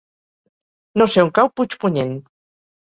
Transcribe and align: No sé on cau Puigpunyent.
No 1.03 1.09
sé 1.17 1.27
on 1.27 1.31
cau 1.39 1.53
Puigpunyent. 1.55 2.21